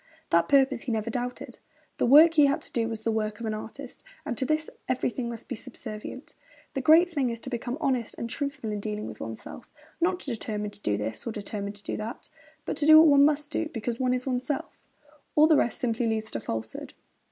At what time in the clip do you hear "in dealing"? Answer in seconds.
8.71-9.05